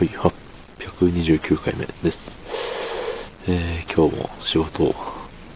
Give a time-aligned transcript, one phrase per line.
[0.00, 2.34] はい、829回目です。
[3.46, 4.94] えー、今日も仕事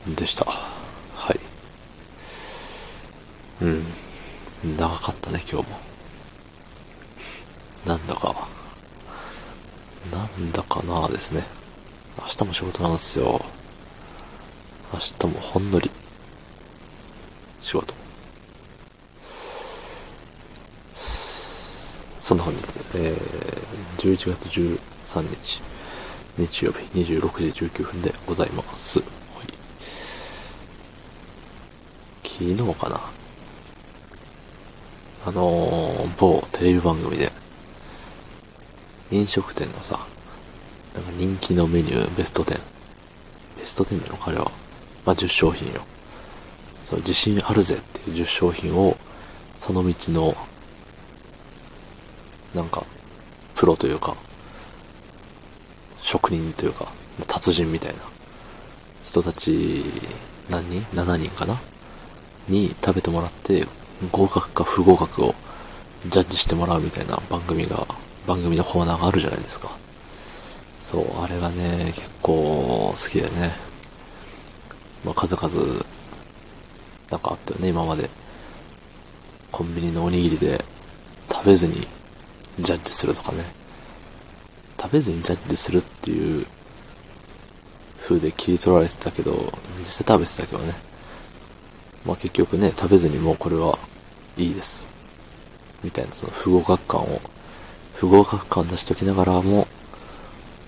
[0.06, 0.44] でした。
[0.44, 1.40] はい。
[3.62, 4.76] うん。
[4.76, 5.78] 長かったね、今日も。
[7.86, 8.46] なんだか、
[10.12, 11.42] なんだかなですね。
[12.18, 13.42] 明日も仕事なんですよ。
[14.92, 15.90] 明日もほんのり、
[17.62, 18.03] 仕事。
[22.24, 25.60] そんな本日、えー、11月13日、
[26.38, 29.00] 日曜日26時19分でございます。
[29.00, 29.08] はい、
[32.26, 32.98] 昨日かな？
[35.26, 37.30] あのー、某テレビ番組で、
[39.10, 40.00] 飲食店のさ、
[40.94, 42.58] なんか人気のメニューベスト10。
[43.58, 44.16] ベスト10なの？
[44.16, 44.50] かあれは。
[45.04, 45.82] まあ、10商品よ。
[46.86, 48.96] そう、自信あるぜっていう10商品を、
[49.58, 50.34] その道の
[52.54, 52.84] なんか、
[53.54, 54.16] プロというか、
[56.02, 56.88] 職人というか、
[57.26, 57.98] 達人みたいな
[59.04, 59.84] 人たち、
[60.48, 61.60] 何人 ?7 人かな？
[62.48, 63.66] に食べてもらって、
[64.12, 65.34] 合格か不合格を
[66.06, 67.86] ジャッジしてもらうみたいな番組が、
[68.26, 69.70] 番組のコーナーがあるじゃないですか。
[70.82, 73.52] そう、あれがね、結構好きでね。
[75.04, 75.84] まあ、数々、
[77.10, 78.10] なんかあったよね、今まで。
[79.50, 80.64] コンビニのおにぎりで
[81.30, 81.86] 食べずに
[82.58, 83.44] ジャッジするとかね。
[84.80, 86.46] 食べずにジャッジするっていう
[88.00, 90.74] 風で切り取られてたけど、実際食べてたけどね。
[92.04, 93.78] まあ結局ね、食べずにもうこれは
[94.36, 94.86] いいです。
[95.82, 97.20] みたいなその不合格感を、
[97.94, 99.66] 不合格感出しときながらも、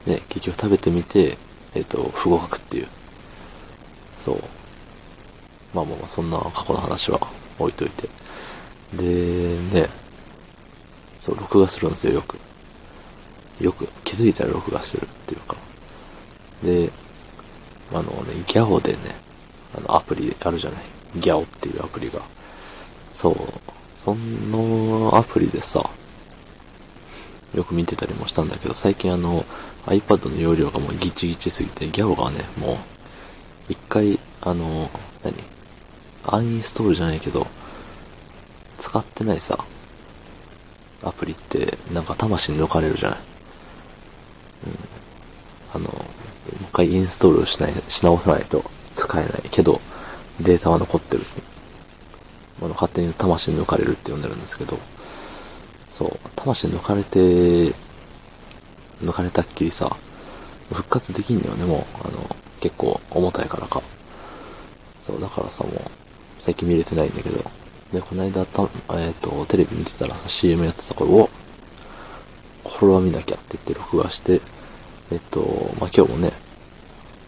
[0.07, 1.37] ね、結局食べてみて、
[1.75, 2.89] えっ、と、不合格っていう。
[4.19, 4.43] そう。
[5.75, 7.21] まあまあまあ、そんな過去の話は
[7.59, 8.09] 置いといて。
[8.95, 9.89] で、ね、
[11.27, 12.39] そう、録画するんですよ、よく。
[13.61, 15.57] よく、気づいたら録画してるっていうか。
[16.63, 16.91] で、
[17.93, 18.99] あのね、ギャオでね、
[19.77, 20.83] あの、アプリあるじゃない？
[21.17, 22.21] ギャオっていうアプリが。
[23.13, 23.37] そう、
[23.97, 25.91] そのアプリでさ、
[27.55, 29.45] よく見てたりもしたんだけど、最近あの、
[29.87, 32.77] iPad の容量がもうギチギチすぎて、ギャオがね、もう、
[33.69, 34.91] 一回、あの、
[35.25, 35.35] 何？
[36.29, 37.47] アンインストールじゃないけど、
[38.79, 39.65] 使ってないさ、
[41.07, 43.19] アプリって、なんか魂に抜かれるじゃない？
[44.67, 44.79] うん。
[45.75, 46.03] あの、もう
[46.63, 49.81] 一回インストールしない、し直さないと使えないけど、
[50.41, 51.25] データは残ってる。
[52.61, 54.79] あの、勝手に魂に抜かれるって呼んでるんですけど、
[55.91, 57.75] そう、魂抜かれて、
[59.03, 59.95] 抜かれたっきりさ、
[60.73, 62.07] 復活できんだよね、もう。
[62.07, 63.83] あの、結構重たいからか。
[65.03, 65.81] そう、だからさ、もう、
[66.41, 67.45] 最近見れてないんだけど、
[67.93, 71.31] で、この間た、えっ、と、テレビ見てたらさ、CM やってたから、お
[72.65, 74.41] これは見なきゃって言って録画して、
[75.13, 76.33] えっ、と、まあ、今日もね、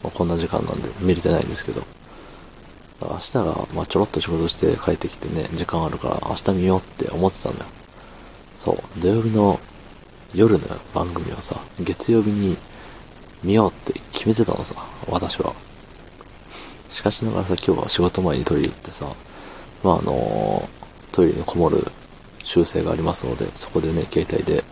[0.02, 1.82] まあ、こんな時間なんで見れてないんですけど、
[3.00, 7.66] 明日が、まあ、ちょろっと仕事して帰ってきてね、時間あるから明日見ようって思ってたんだよ。
[8.56, 9.60] そう、土曜日の
[10.34, 12.56] 夜の番組をさ、月曜日に
[13.44, 14.74] 見ようって決めてたのさ、
[15.08, 15.54] 私は。
[16.88, 19.06] しかしながらさ、今日は仕事前にトイレ行ってさ、
[19.82, 20.68] まああの
[21.12, 21.84] トイレにこもる
[22.44, 24.64] 習性がありますので、そこでね、携帯で、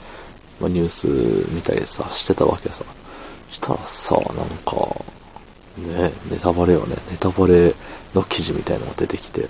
[0.60, 1.08] まあ、ニュース
[1.52, 2.84] 見たりさ、してたわけさ。
[3.50, 4.96] したらさ、なんか、
[5.76, 7.74] ね、ネタバレよね、ネタバレ
[8.14, 9.48] の記事みたいなのが出てきて、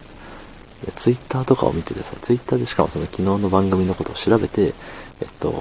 [0.94, 4.74] ツイッターとかを見ててさ、ツイッターでしかもその昨日の番組のことを調べて、
[5.20, 5.52] えっと、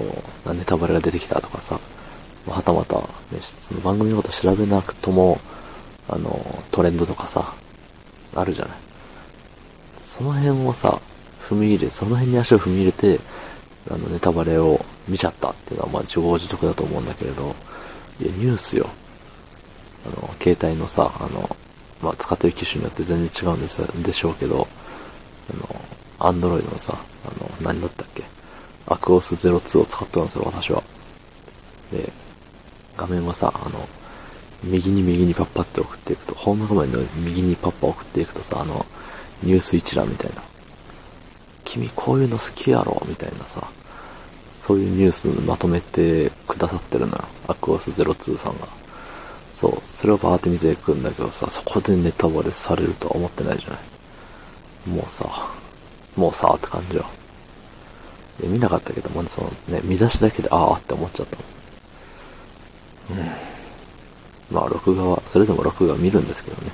[0.52, 1.80] ネタバレが出てきたとかさ、
[2.46, 3.04] はたまた、ね、
[3.40, 5.38] その番組のことを調べなくとも、
[6.08, 7.54] あの、トレンドとかさ、
[8.34, 8.85] あるじゃない。
[10.06, 11.00] その辺をさ、
[11.40, 13.18] 踏み入れ、その辺に足を踏み入れて、
[13.90, 17.56] あの、ネタバレを見ちゃったっていうのは、まあ、自業自得だと思うんだけれど、
[18.20, 18.88] いや、ニュースよ。
[20.06, 21.56] あの、携帯のさ、あの、
[22.00, 24.68] まあ、使ってる機種によって全然違うんですでしょうけど、
[25.52, 25.80] あの、
[26.20, 28.24] アンドロイドのさ、あの、何だったっけ？
[28.86, 30.84] アクオス02を使ってるんですよ、私は。
[31.90, 32.12] で、
[32.96, 33.88] 画面はさ、あの、
[34.62, 38.86] 右に右にパッパって送っていくと、ホーム画面の右にパッパ送っていくとさ、あの、
[39.42, 40.42] ニュース一覧みたいな。
[41.64, 43.68] 君こういうの好きやろみたいなさ、
[44.58, 47.24] そういうニュースまとめてくださってるのよ。
[47.48, 48.68] アクオス02さんが。
[49.52, 53.80] そう、それをバーって見ていくんだけどさ、そこでネタバレされるとは思ってないじゃない。
[54.88, 55.28] もうさ、
[56.16, 57.04] もうさ、って感じよ。
[58.40, 61.36] で見なかったけども、そのね、見出しだけで、ああって思っちゃった
[63.14, 63.20] の。
[63.20, 63.26] うん。
[64.56, 66.70] まあ、録画は、それでも録画見るんですけどね。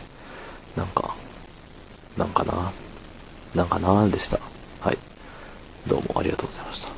[0.76, 1.14] なんか、
[3.54, 4.40] なんかな、ーんでした。
[4.80, 4.98] はい。
[5.86, 6.91] どうもありがとうございました。